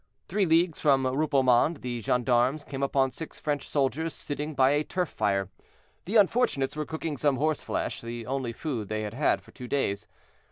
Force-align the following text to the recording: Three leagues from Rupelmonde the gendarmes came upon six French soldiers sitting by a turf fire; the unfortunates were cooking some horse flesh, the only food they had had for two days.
Three 0.27 0.47
leagues 0.47 0.79
from 0.79 1.03
Rupelmonde 1.05 1.81
the 1.81 2.01
gendarmes 2.01 2.63
came 2.63 2.81
upon 2.81 3.11
six 3.11 3.39
French 3.39 3.69
soldiers 3.69 4.15
sitting 4.15 4.55
by 4.55 4.71
a 4.71 4.83
turf 4.83 5.09
fire; 5.09 5.51
the 6.05 6.15
unfortunates 6.15 6.75
were 6.75 6.87
cooking 6.87 7.17
some 7.17 7.37
horse 7.37 7.61
flesh, 7.61 8.01
the 8.01 8.25
only 8.25 8.51
food 8.51 8.87
they 8.89 9.03
had 9.03 9.13
had 9.13 9.43
for 9.43 9.51
two 9.51 9.67
days. 9.67 10.07